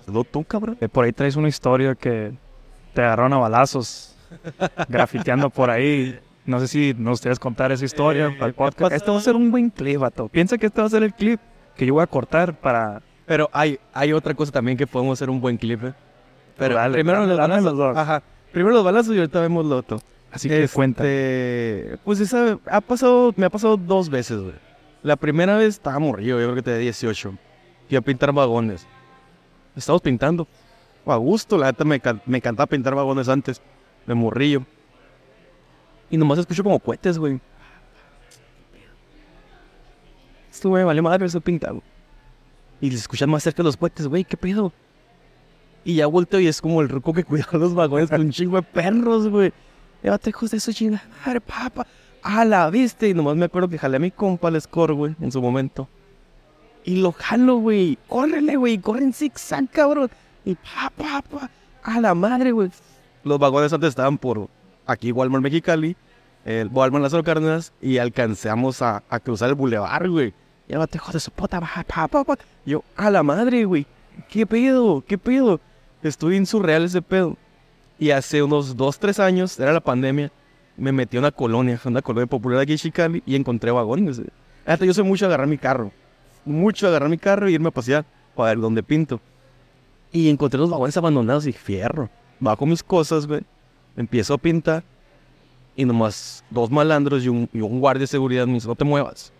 [0.00, 0.76] Hazlo tú, cabrón.
[0.80, 2.32] Eh, por ahí traes una historia que
[2.92, 4.16] te agarraron a balazos
[4.88, 6.18] grafiteando por ahí.
[6.46, 8.92] No sé si nos quieres contar esa historia Eh, para el ¿qué podcast.
[8.92, 10.28] Este va a ser un buen clip, vato.
[10.28, 11.40] Piensa que este va a ser el clip
[11.76, 13.00] que yo voy a cortar para...
[13.26, 15.94] Pero hay, hay otra cosa también que podemos hacer un buen clip, ¿eh?
[16.58, 17.64] Pero Dale, primero dale, los balazos.
[17.64, 17.96] los dos.
[17.96, 18.22] Ajá.
[18.52, 19.98] Primero los balazos y ahorita vemos lo otro.
[20.30, 21.02] Así que cuenta.
[21.02, 24.54] Este, Pues esa ha pasado, me ha pasado dos veces, güey.
[25.04, 27.34] La primera vez estaba morrido, yo creo que tenía 18.
[27.88, 28.86] Fui a pintar vagones.
[29.76, 30.48] Estamos pintando.
[31.06, 33.60] A gusto, la neta me, can- me encantaba pintar vagones antes.
[34.06, 34.64] De morrillo.
[36.10, 37.38] Y nomás escucho como cohetes, güey.
[40.50, 41.82] esto me vale madre, eso pintado.
[42.80, 44.72] Y se escuchan más cerca los puentes, güey, ¿qué pedo?
[45.84, 48.56] Y ya vuelto y es como el ruco que cuida los vagones con un chingo
[48.56, 49.52] de perros, güey.
[50.02, 51.86] Llévate hijos de su chingada madre, papá.
[52.24, 53.08] A la viste.
[53.08, 55.88] Y nomás me acuerdo que jalé a mi compa al score, güey, en su momento.
[56.82, 57.96] Y lo jalo, güey.
[58.08, 58.78] Córrele, güey.
[58.78, 60.10] Corre en zigzag, cabrón.
[60.44, 61.50] Y pa, pa, pa.
[61.82, 62.70] A la madre, güey.
[63.22, 64.48] Los vagones antes estaban por
[64.86, 65.96] aquí, Walmart Mexicali,
[66.44, 70.34] el Walmart Lázaro Cárdenas, y alcanzamos a, a cruzar el bulevar, güey.
[70.68, 72.38] Llévate, hijo de su puta, pa, pa, pa, pa.
[72.66, 73.86] Yo, a la madre, güey.
[74.28, 75.02] ¿Qué pedo?
[75.06, 75.60] ¿Qué pedo?
[76.02, 77.36] Estoy en surreal ese pedo.
[77.98, 80.30] Y hace unos dos, tres años, era la pandemia,
[80.76, 84.18] me metí a una colonia, una colonia popular aquí en Chicali, y encontré vagones.
[84.18, 84.30] güey.
[84.66, 85.92] Hasta yo soy mucho agarrar mi carro.
[86.44, 89.20] Mucho agarrar mi carro y irme a pasear para ver dónde pinto.
[90.12, 92.08] Y encontré los vagones abandonados y fierro.
[92.40, 93.42] Bajo mis cosas, güey.
[93.96, 94.84] Empiezo a pintar.
[95.76, 99.32] Y nomás dos malandros y un, y guardia de seguridad me dicen, no te muevas.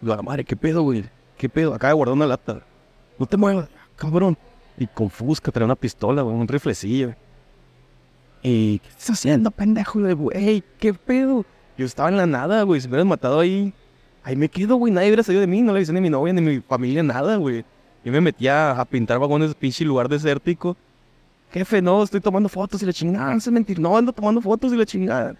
[0.00, 1.04] Yo, a la madre, ¿qué pedo, güey?
[1.36, 1.72] ¿Qué pedo?
[1.72, 2.62] Acaba de guardar una lata.
[3.18, 4.36] No te muevas, cabrón.
[4.76, 7.14] Y con Fusca trae una pistola, güey, un riflecillo.
[8.42, 10.00] Y, ¿qué estás haciendo, pendejo?
[10.78, 11.44] ¿qué pedo?
[11.76, 12.80] Yo estaba en la nada, güey.
[12.80, 13.72] Si me hubieran matado ahí,
[14.22, 14.92] ahí me quedo, güey.
[14.92, 15.62] Nadie hubiera salido de mí.
[15.62, 17.64] No le avisé ni mi novia ni mi familia nada, güey.
[18.04, 20.76] Yo me metía a pintar vagones, pinche lugar desértico.
[21.52, 23.30] Jefe, no, estoy tomando fotos y la chingada.
[23.32, 25.34] No es mentir, no, ando tomando fotos y la chingada.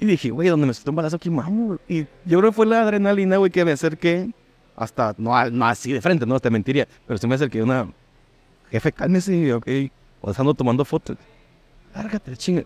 [0.00, 1.78] Y dije, güey, donde me estoy un balazo aquí, mamo.
[1.88, 4.30] Y yo creo que fue la adrenalina, güey, que me acerqué
[4.76, 6.86] hasta, no, no así de frente, no, te mentiría.
[7.06, 7.88] Pero sí me acerqué una,
[8.70, 9.66] jefe, cálmese, ok.
[10.20, 11.16] O ando tomando fotos.
[12.02, 12.64] Lárgate, chinga.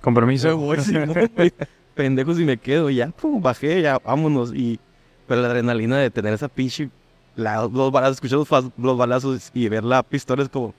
[0.00, 0.48] Con permiso.
[0.48, 1.52] Me voy, sí, no, güey.
[1.94, 2.90] Pendejos y me quedo.
[2.90, 4.52] Ya, pum, bajé, ya, vámonos.
[4.54, 4.78] Y,
[5.26, 6.90] pero la adrenalina de tener esa pinche,
[7.36, 10.74] la- los balazos, escuchar los, los balazos y ver la pistola es como,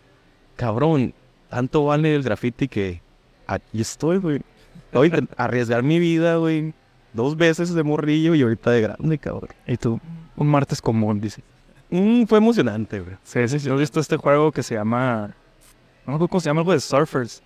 [0.55, 1.13] cabrón,
[1.49, 3.01] tanto vale el graffiti que
[3.47, 4.41] aquí estoy, güey.
[4.93, 6.73] Voy a arriesgar mi vida, güey.
[7.13, 9.49] Dos veces de morrillo y ahorita de grande, cabrón.
[9.67, 9.99] Y tú,
[10.35, 11.41] un martes común, dice.
[11.89, 13.15] Mm, fue emocionante, güey.
[13.23, 13.69] Sí, sí, sí.
[13.69, 15.33] ¿Has visto este juego que se llama...
[16.09, 17.43] No me acuerdo cómo se llama, algo de surfers.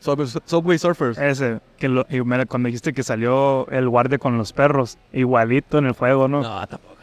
[0.00, 1.16] Subway, Surfers.
[1.16, 5.78] Ese, que lo, y mira, cuando dijiste que salió el guardia con los perros, igualito
[5.78, 6.42] en el juego, ¿no?
[6.42, 6.96] No, tampoco.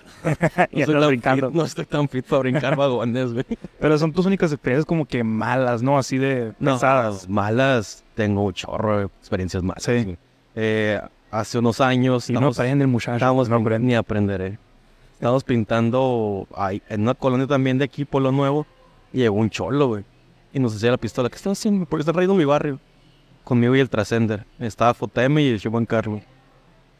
[0.72, 1.48] y No estoy, andas tan brincando.
[1.48, 3.46] fit, no estoy tan fit para brincar vagones, güey.
[3.80, 5.98] Pero son tus únicas experiencias como que malas, ¿no?
[5.98, 7.30] Así de No, pesadas.
[7.30, 9.84] malas, tengo un chorro de experiencias malas.
[9.84, 10.18] Sí.
[10.56, 11.00] Eh,
[11.32, 13.16] hace unos años Y no estamos, aprende el muchacho.
[13.16, 14.60] estábamos no ni aprenderé.
[15.14, 18.68] Estábamos pintando ahí, en una colonia también de aquí, Pueblo Nuevo,
[19.14, 20.04] y llegó un cholo, güey.
[20.52, 21.86] Y nos decía la pistola, ¿qué están haciendo?
[21.86, 22.80] Porque está trayendo mi barrio.
[23.44, 24.46] Conmigo y el Trascender.
[24.60, 26.22] Estaba JM y el Human Carlos.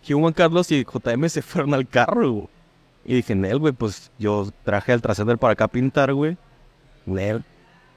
[0.10, 2.50] Human Carlos y JM se fueron al carro, güey.
[3.06, 6.38] Y dije, Nel, güey, pues yo traje al Trascender para acá a pintar, güey.
[7.06, 7.44] Nel.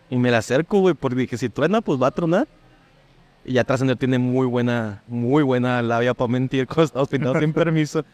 [0.08, 2.48] Y me la acerco, güey, porque dije, si truena, pues va a tronar.
[3.44, 7.52] Y ya Trascender tiene muy buena, muy buena labia para mentir cuando estamos pintando sin
[7.52, 8.04] permiso.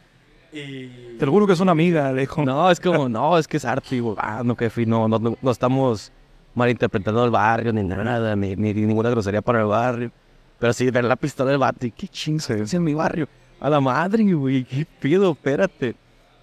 [0.50, 2.42] Te lo juro que es una amiga, le dijo.
[2.44, 4.16] No, es como, no, es que es arte, güey.
[4.18, 6.10] Ah, no, que no, no, no, no estamos
[6.58, 10.10] malinterpretando el barrio, ni nada, ni, ni, ni ninguna grosería para el barrio.
[10.58, 13.28] Pero sí, ver la pistola del vato y qué chingos es en mi barrio.
[13.60, 15.94] A la madre, güey, qué pido, espérate.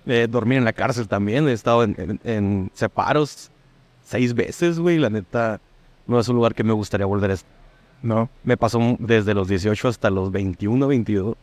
[0.08, 3.50] Eh, dormir en la cárcel también, he estado en, en- en separos
[4.04, 5.60] seis veces, güey, la neta,
[6.08, 7.52] no es un lugar que me gustaría volver a estar.
[8.04, 8.30] No.
[8.44, 11.36] Me pasó desde los 18 hasta los 21, 22.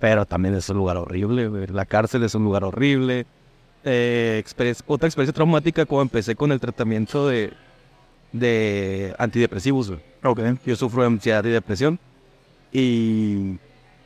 [0.00, 1.66] Pero también es un lugar horrible, güey.
[1.68, 3.26] La cárcel es un lugar horrible.
[3.84, 7.52] Eh, experiencia- otra experiencia traumática cuando empecé con el tratamiento de,
[8.34, 10.00] de antidepresivos, güey.
[10.24, 10.40] Ok.
[10.66, 11.98] Yo sufro de ansiedad y depresión.
[12.72, 13.56] Y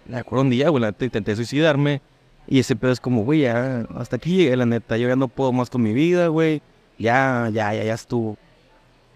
[0.07, 2.03] me acuerdo un día, güey, la neta, intenté suicidarme.
[2.47, 4.97] Y ese pedo es como, güey, ya, hasta aquí llegué, la neta.
[4.99, 6.61] Yo ya no puedo más con mi vida, güey.
[6.99, 8.37] Ya, ya, ya, ya estuvo.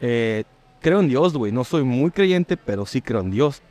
[0.01, 0.45] Eh,
[0.81, 1.53] creo en Dios, güey.
[1.53, 3.63] No soy muy creyente, pero sí creo en Dios.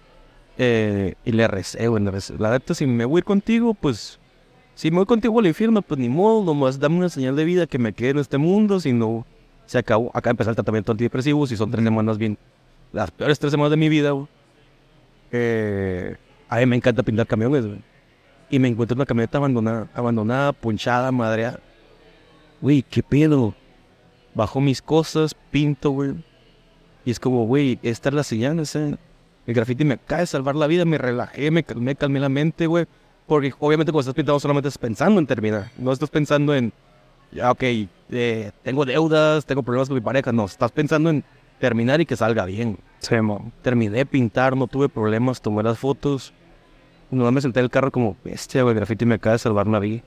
[0.59, 2.03] Eh, y le recé, güey.
[2.03, 2.35] le recé.
[2.37, 4.19] La neta, si me voy a ir contigo, pues...
[4.75, 6.43] Si me voy contigo al infierno, pues ni modo.
[6.43, 8.79] Nomás dame una señal de vida que me quede en este mundo.
[8.79, 9.25] Si no,
[9.71, 10.11] se acabó.
[10.13, 11.47] Acá empezó el tratamiento antidepresivo.
[11.47, 12.37] Si son tres semanas bien...
[12.91, 14.11] Las peores tres semanas de mi vida.
[15.31, 16.17] Eh,
[16.49, 17.81] a mí me encanta pintar camiones, güey.
[18.49, 21.61] Y me encuentro una camioneta abandonada, abandonada, ponchada, madreada.
[22.59, 23.55] Güey, ¿qué pedo?
[24.33, 26.15] Bajo mis cosas, pinto, güey.
[27.05, 28.97] Y es como, güey, esta es la ese.
[29.47, 32.67] El graffiti me acaba de salvar la vida, me relajé, me calmé, calmé la mente,
[32.67, 32.87] güey.
[33.25, 35.71] Porque obviamente cuando estás pintando solamente estás pensando en terminar.
[35.77, 36.73] No estás pensando en,
[37.31, 37.63] ya, ok,
[38.11, 40.31] eh, tengo deudas, tengo problemas con mi pareja.
[40.31, 41.23] No, estás pensando en
[41.59, 42.77] terminar y que salga bien.
[42.99, 43.15] Sí.
[43.61, 46.33] Terminé de pintar, no tuve problemas, tomé las fotos.
[47.09, 49.79] No me senté en el carro como, bestia, güey, graffiti me acaba de salvar la
[49.79, 50.01] vida.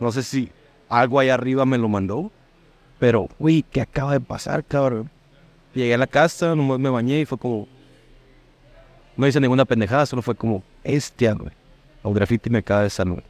[0.00, 0.50] No sé si
[0.88, 2.30] algo ahí arriba me lo mandó,
[2.98, 5.10] pero, güey, ¿qué acaba de pasar, cabrón?
[5.74, 7.68] Llegué a la casa, nomás me bañé y fue como...
[9.16, 11.50] No hice ninguna pendejada, solo fue como, bestia, güey.
[12.04, 13.24] El graffiti me acaba de salvar.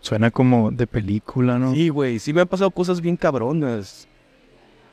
[0.00, 1.74] Suena como de película, ¿no?
[1.74, 4.06] Sí, güey, sí me han pasado cosas bien cabronas.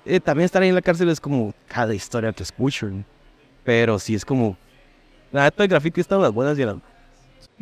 [0.05, 2.87] Eh, también estar ahí en la cárcel es como cada historia que escucho.
[2.87, 3.03] ¿no?
[3.63, 4.57] Pero sí es como.
[5.31, 6.75] La neta de graffiti estaba las buenas y las.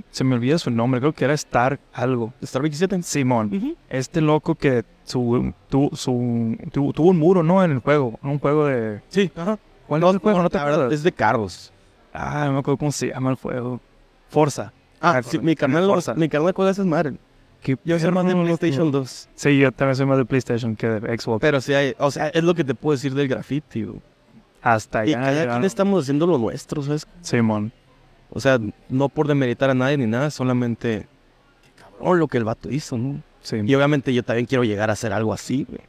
[0.10, 2.34] Se me olvida su nombre, creo que era Star algo.
[2.42, 3.02] Star 27.
[3.04, 3.76] Simón.
[3.90, 7.64] Este loco que su, tu- su- tu- tuvo un muro, ¿no?
[7.64, 8.18] En el juego.
[8.24, 9.02] Un juego de...
[9.10, 9.60] Sí, ajá.
[9.88, 10.42] ¿Cuál es el juego?
[10.42, 10.98] ¿No te la verdad, acuerdas?
[11.00, 11.74] es de carros.
[12.14, 13.80] Ah, no me acuerdo cómo se llama el juego.
[14.30, 14.72] Forza.
[15.00, 16.14] Ah, Ah, sí, mi Forza.
[16.16, 17.16] mi canal juega esas madres.
[17.64, 18.36] Que Yo soy más de.
[18.36, 19.30] PlayStation 2.
[19.36, 21.40] Sí, yo también soy más de PlayStation que de Xbox.
[21.42, 24.02] Pero sí hay, o sea, es lo que te puedo decir del graffiti, güey.
[24.62, 25.20] Hasta Y allá.
[25.20, 25.54] cada llegaron.
[25.56, 27.08] quien estamos haciendo lo nuestro, ¿sabes?
[27.22, 27.72] Simón.
[28.30, 31.08] O sea, no por demeritar a nadie ni nada, solamente
[32.00, 33.22] cabrón lo que el vato hizo, ¿no?
[33.42, 33.58] Sí.
[33.64, 35.82] Y obviamente yo también quiero llegar a hacer algo así, güey.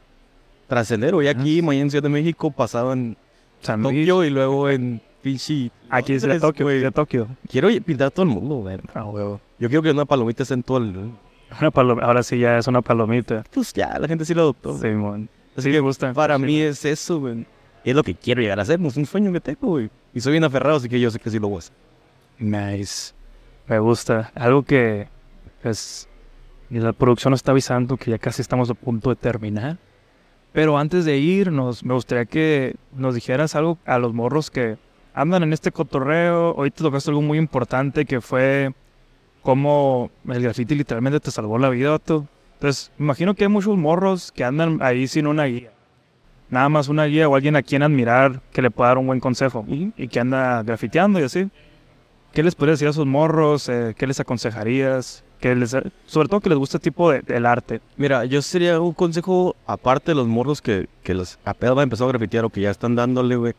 [0.67, 3.17] Trascender, hoy aquí, mañana en Ciudad de México, pasado en
[3.61, 3.81] San.
[3.83, 5.71] Tokio y luego en pinche...
[5.89, 6.79] Aquí es de Tokio, güey.
[6.79, 7.27] de Tokio.
[7.49, 8.77] Quiero pintar a todo el mundo, güey.
[8.93, 9.41] Ah, huevo.
[9.59, 11.11] Yo quiero que una palomita esté en todo el...
[11.61, 11.71] Una
[12.05, 13.43] Ahora sí ya es una palomita.
[13.53, 14.77] Pues ya, la gente sí lo adoptó.
[14.77, 15.29] Simón.
[15.55, 16.13] Así Sí, que me gusta.
[16.13, 16.43] Para Sí.
[16.43, 17.45] mí es eso, güey.
[17.83, 19.89] Es lo que quiero llegar a hacer, es un sueño que tengo, güey.
[20.13, 21.73] Y soy bien aferrado, así que yo sé que sí lo voy a hacer.
[22.39, 23.13] Nice.
[23.67, 24.31] Me gusta.
[24.35, 25.07] Algo que,
[25.61, 26.09] pues,
[26.69, 29.77] y la producción nos está avisando que ya casi estamos a punto de terminar.
[30.51, 34.77] Pero antes de irnos, me gustaría que nos dijeras algo a los morros que
[35.13, 36.53] andan en este cotorreo.
[36.55, 38.73] Hoy te tocaste algo muy importante que fue
[39.45, 42.27] cómo el graffiti literalmente te salvó la vida, vato.
[42.55, 45.71] Entonces, me imagino que hay muchos morros que andan ahí sin una guía.
[46.49, 49.19] Nada más una guía o alguien a quien admirar que le pueda dar un buen
[49.19, 49.63] consejo.
[49.67, 51.47] Y que anda grafiteando y así.
[52.33, 53.69] ¿Qué les podrías decir a esos morros?
[53.69, 55.23] Eh, ¿Qué les aconsejarías?
[55.39, 55.77] ¿Qué les,
[56.07, 57.81] sobre todo que les guste el tipo de, del arte.
[57.97, 61.83] Mira, yo sería un consejo, aparte de los morros que, que los apenas van a
[61.83, 63.53] empezar a grafitear o que ya están dándole, güey.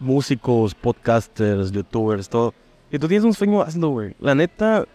[0.00, 2.54] Músicos, podcasters, youtubers, todo.
[2.90, 4.14] Y tú tienes un sueño, hazlo, güey.
[4.20, 4.86] La neta,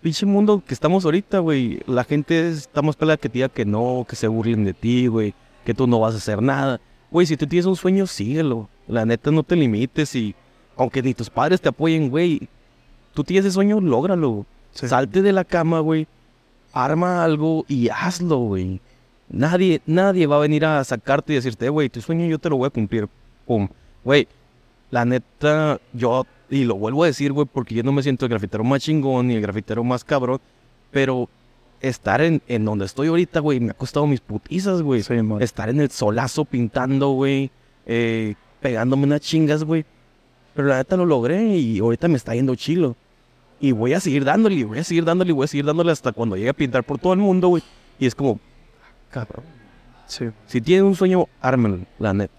[0.00, 1.80] pinche mundo que estamos ahorita, güey.
[1.86, 5.06] La gente está más pelada que te diga que no, que se burlen de ti,
[5.06, 5.34] güey.
[5.64, 6.80] Que tú no vas a hacer nada.
[7.10, 8.68] Güey, si tú tienes un sueño, síguelo.
[8.86, 10.34] La neta, no te limites y...
[10.76, 12.48] Aunque ni tus padres te apoyen, güey.
[13.12, 14.46] Tú tienes ese sueño, lógralo.
[14.72, 16.06] Salte de la cama, güey.
[16.72, 18.80] Arma algo y hazlo, güey.
[19.28, 22.48] Nadie, nadie va a venir a sacarte y decirte, "Eh, güey, tu sueño yo te
[22.48, 23.08] lo voy a cumplir.
[23.46, 23.68] Pum.
[24.04, 24.28] Güey,
[24.90, 28.30] la neta, yo, y lo vuelvo a decir, güey, porque yo no me siento el
[28.30, 30.40] grafitero más chingón ni el grafitero más cabrón,
[30.90, 31.28] pero
[31.80, 35.02] estar en, en donde estoy ahorita, güey, me ha costado mis putizas, güey.
[35.02, 35.14] Sí.
[35.40, 37.50] Estar en el solazo pintando, güey,
[37.86, 39.84] eh, pegándome unas chingas, güey.
[40.54, 42.96] Pero la neta lo logré y ahorita me está yendo chilo.
[43.60, 45.92] Y voy a seguir dándole, y voy a seguir dándole, y voy a seguir dándole
[45.92, 47.62] hasta cuando llegue a pintar por todo el mundo, güey.
[47.98, 48.40] Y es como,
[49.10, 49.44] cabrón.
[50.06, 50.26] Sí.
[50.46, 52.34] Si tienes un sueño, ármelo, la neta.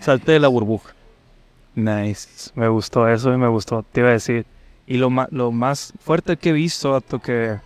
[0.00, 0.94] Salte de la burbuja.
[1.74, 2.50] Nice.
[2.54, 3.82] Me gustó eso y me gustó.
[3.82, 4.46] Te iba a decir.
[4.86, 7.58] Y lo, más fuerte que he visto, vato, que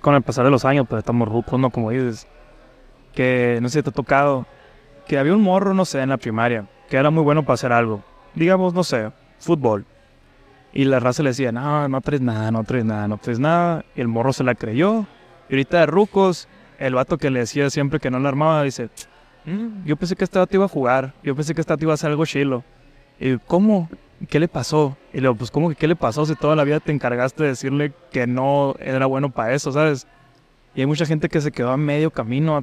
[0.00, 1.70] con el pasar de los años, pues estamos rucos, ¿no?
[1.70, 2.26] Como dices.
[3.14, 4.46] Que no sé te ha tocado.
[5.06, 7.72] Que había un morro, no sé, en la primaria, que era muy bueno para hacer
[7.72, 8.02] algo.
[8.34, 9.84] Digamos, no sé, fútbol.
[10.72, 13.84] Y la raza le decía, no, no traes nada, no traes nada, no traes nada.
[13.94, 15.06] Y el morro se la creyó.
[15.48, 18.90] Y ahorita de rucos, el vato que le decía siempre que no la armaba, dice,
[19.44, 21.92] "Mm, yo pensé que este vato iba a jugar, yo pensé que este vato iba
[21.92, 22.64] a hacer algo chilo.
[23.18, 23.88] Y ¿cómo?
[24.28, 24.96] ¿Qué le pasó?
[25.12, 27.50] Y luego, pues, ¿cómo que qué le pasó si toda la vida te encargaste de
[27.50, 30.06] decirle que no era bueno para eso, ¿sabes?
[30.74, 32.62] Y hay mucha gente que se quedó a medio camino,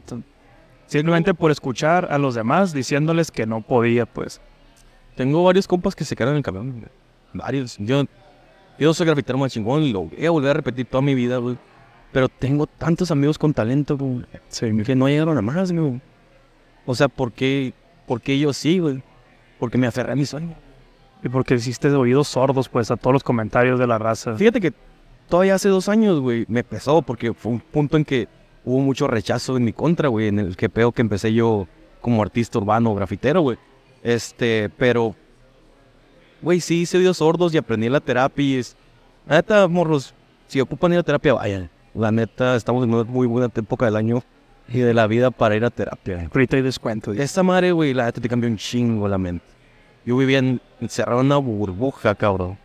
[0.87, 4.41] simplemente por escuchar a los demás diciéndoles que no podía, pues.
[5.15, 6.89] Tengo varios compas que se quedaron en el camión.
[7.33, 7.77] Varios.
[7.79, 8.03] Yo,
[8.79, 11.37] yo soy grafitero más chingón y lo voy a volver a repetir toda mi vida,
[11.37, 11.57] güey.
[12.11, 14.25] Pero tengo tantos amigos con talento, güey,
[14.83, 15.99] que no llegaron a más, güey.
[16.85, 17.73] O sea, ¿por qué,
[18.05, 19.01] por qué yo sí, güey?
[19.63, 20.55] Porque me aferré a mi sueño.
[21.23, 24.35] Y porque hiciste oídos sordos, pues, a todos los comentarios de la raza.
[24.35, 24.73] Fíjate que
[25.29, 28.27] todavía hace dos años, güey, me pesó porque fue un punto en que
[28.65, 31.65] hubo mucho rechazo en mi contra, güey, en el que peor que empecé yo
[32.01, 33.57] como artista urbano, grafitero, güey.
[34.03, 35.15] Este, pero,
[36.41, 38.75] güey, sí hice oídos sordos y aprendí la terapia es,
[39.25, 40.13] la neta, morros,
[40.47, 41.69] si ocupan ir a terapia, vayan.
[41.93, 44.23] La neta, estamos en una muy buena época del año
[44.67, 46.27] y de la vida para ir a terapia.
[46.33, 47.13] Ahorita hay descuento.
[47.13, 49.52] Esta madre, güey, la neta te cambió un chingo la mente.
[50.05, 52.57] Yo vivía en, encerrado en una burbuja, cabrón.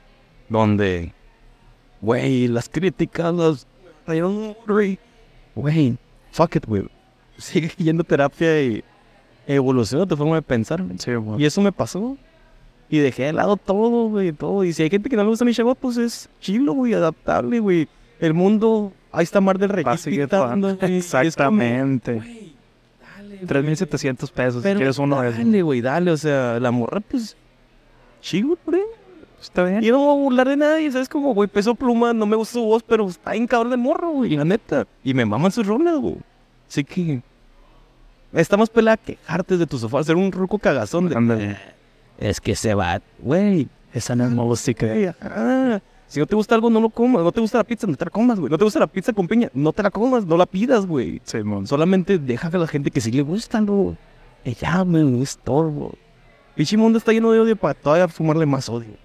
[0.48, 1.12] Donde,
[2.00, 3.66] güey, las críticas, las...
[5.54, 5.96] Güey,
[6.32, 6.84] fuck it, güey.
[7.36, 8.82] Sigue yendo a terapia y
[9.46, 10.82] evoluciona tu forma de pensar.
[10.98, 11.10] Sí.
[11.38, 12.16] Y eso me pasó.
[12.90, 14.64] Y dejé de lado todo, güey, todo.
[14.64, 17.60] Y si hay gente que no le gusta mi chavo, pues es chilo, güey, adaptable,
[17.60, 17.88] güey.
[18.18, 19.84] El mundo, ahí está Mar del Rey.
[20.80, 22.22] Exactamente.
[23.46, 24.62] 3.700 pesos.
[24.62, 25.38] si Pero quieres uno de esos.
[25.38, 26.10] dale, güey, dale.
[26.10, 27.36] O sea, la morra, pues,
[28.20, 28.82] chido, güey.
[29.40, 29.80] Está bien.
[29.82, 31.08] Yo no voy a burlar de nadie, ¿sabes?
[31.08, 34.10] Como, güey, peso pluma, no me gusta su voz, pero está bien cabrón de morro,
[34.10, 34.86] güey, la neta.
[35.04, 36.16] Y me maman sus rolas, güey.
[36.68, 37.22] Así que.
[38.32, 41.44] Está más pelada quejarte de tu sofá, ser un ruco cagazón de.
[41.52, 41.56] "Eh,
[42.18, 43.68] Es que se va, güey.
[43.94, 44.86] Esa no es música.
[45.20, 45.80] ajá.
[46.08, 47.22] Si no te gusta algo, no lo comas.
[47.22, 48.50] No te gusta la pizza, no te la comas, güey.
[48.50, 51.20] No te gusta la pizza con piña, no te la comas, no la pidas, güey.
[51.22, 51.66] Simón.
[51.66, 53.62] Solamente deja que la gente que sí le gusta.
[54.44, 55.92] Y ya, me no estorbo.
[56.76, 58.96] Mundo está lleno de odio para todavía fumarle más odio.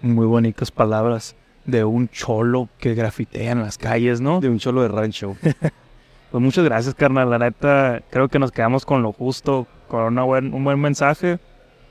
[0.00, 4.40] Muy bonitas palabras de un cholo que grafitea en las calles, ¿no?
[4.40, 5.36] De un cholo de rancho.
[6.30, 7.28] Pues muchas gracias, carnal.
[7.28, 11.40] La neta, creo que nos quedamos con lo justo, con una buen, un buen mensaje,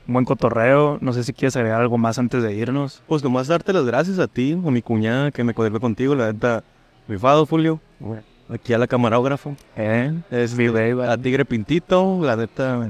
[0.06, 0.98] un buen cotorreo.
[1.00, 3.02] No sé si quieres agregar algo más antes de irnos.
[3.06, 6.32] Pues nomás darte las gracias a ti, a mi cuñada que me conectó contigo, la
[6.32, 6.64] neta,
[7.08, 7.80] rifado, Julio.
[8.48, 9.54] Aquí a la camarógrafo.
[9.76, 10.12] ¿Eh?
[10.30, 11.02] Es Mi baby.
[11.02, 12.88] a Tigre Pintito, la neta,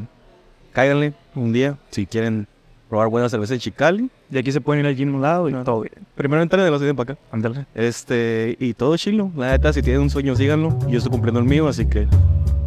[0.72, 2.46] cáiganle un día si quieren
[2.88, 4.10] probar buena cerveza de Chicali.
[4.30, 5.62] Y aquí se pueden ir al gym a un lado y Ah.
[5.64, 5.94] todo bien.
[6.14, 7.22] Primero entren de ciudad para acá.
[7.32, 7.66] Ándale.
[7.74, 9.30] Este, y todo chilo.
[9.36, 10.78] La neta, si tienen un sueño, síganlo.
[10.88, 12.06] Yo estoy cumpliendo el mío, así que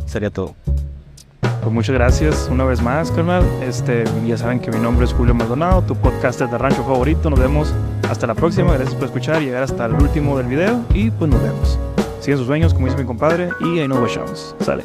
[0.06, 0.56] sería todo.
[1.62, 3.43] Pues muchas gracias una vez más, carnal.
[3.62, 7.29] Este, ya saben que mi nombre es Julio Maldonado, tu podcaster de rancho favorito.
[7.29, 7.73] Nos vemos
[8.10, 8.73] hasta la próxima.
[8.73, 10.82] Gracias por escuchar y llegar hasta el último del video.
[10.93, 11.79] Y pues nos vemos.
[12.19, 14.56] Siguen sus sueños, como dice mi compadre, y ahí nos vemos.
[14.60, 14.84] Sale.